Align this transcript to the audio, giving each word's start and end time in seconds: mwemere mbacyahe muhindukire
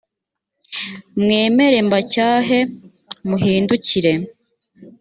mwemere 1.21 1.77
mbacyahe 1.87 2.59
muhindukire 3.27 4.13